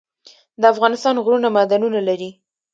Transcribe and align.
د 0.61 0.63
افغانستان 0.73 1.15
غرونه 1.25 1.47
معدنونه 1.55 1.99
لري 2.09 2.29